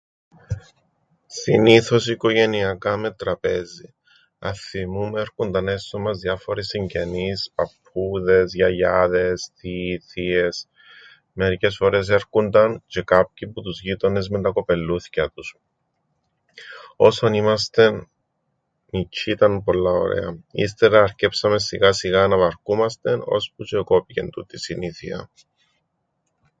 Συνήθως 1.25 2.07
οικογενειακά 2.07 2.97
με 2.97 3.11
τραπέζιν. 3.11 3.93
Αθθυμούμαι 4.39 5.21
έρκουνταν 5.21 5.67
έσσω 5.67 5.99
μας 5.99 6.19
διάφοροι 6.19 6.63
συγγενείς, 6.63 7.51
παππούδες, 7.55 8.53
γιαγιάδες, 8.53 9.51
θείοι, 9.55 9.99
θείες, 10.09 10.67
μερικές 11.33 11.75
φορές 11.75 12.09
έρκουνταν 12.09 12.83
τζ̆αι 12.89 13.01
κάποιοι 13.03 13.49
που 13.49 13.61
τους 13.61 13.81
γείτονες 13.81 14.29
με 14.29 14.41
τα 14.41 14.51
κοπελλούθκια 14.51 15.29
τους. 15.29 15.55
Όσον 16.95 17.33
ήμαστεν 17.33 18.09
μιτσ̆ιοί 18.91 19.27
ήταν 19.33 19.63
πολλά 19.63 19.91
ωραία. 19.91 20.37
Ύστερα 20.51 21.01
αρκέψαμεν 21.03 21.59
σιγά 21.59 21.91
σιγά 21.91 22.27
να 22.27 22.37
βαρκούμαστεν, 22.37 23.21
ώσπου 23.25 23.63
τζ̆αι 23.73 23.79
εκόπηκεν 23.79 24.29
τούτη 24.29 24.55
η 24.55 24.59
συνήθεια. 24.59 25.29